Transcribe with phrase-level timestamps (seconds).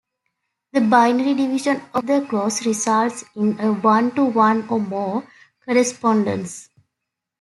[0.73, 5.27] The binary division of the clause results in a one-to-one-or-more
[5.63, 6.69] correspondence.